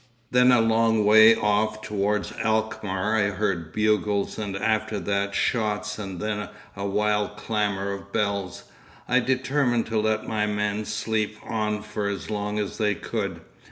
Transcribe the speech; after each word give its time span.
Then 0.31 0.51
a 0.51 0.61
long 0.61 1.05
way 1.05 1.35
off 1.35 1.83
towards 1.83 2.31
Alkmaar 2.43 3.15
I 3.15 3.29
heard 3.29 3.71
bugles, 3.71 4.39
and 4.39 4.57
after 4.57 4.99
that 4.99 5.35
shots, 5.35 5.99
and 5.99 6.19
then 6.19 6.49
a 6.75 6.87
wild 6.87 7.37
clamour 7.37 7.91
of 7.91 8.11
bells. 8.11 8.63
I 9.07 9.19
determined 9.19 9.85
to 9.85 9.99
let 9.99 10.27
my 10.27 10.47
men 10.47 10.85
sleep 10.85 11.37
on 11.43 11.83
for 11.83 12.07
as 12.07 12.31
long 12.31 12.57
as 12.57 12.79
they 12.79 12.95
could.... 12.95 13.41